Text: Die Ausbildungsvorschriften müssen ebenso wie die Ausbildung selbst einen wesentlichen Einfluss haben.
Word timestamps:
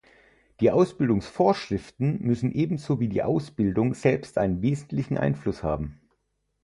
Die 0.61 0.71
Ausbildungsvorschriften 0.71 2.23
müssen 2.23 2.51
ebenso 2.51 2.99
wie 2.99 3.07
die 3.07 3.21
Ausbildung 3.21 3.93
selbst 3.93 4.39
einen 4.39 4.63
wesentlichen 4.63 5.15
Einfluss 5.19 5.61
haben. 5.61 6.01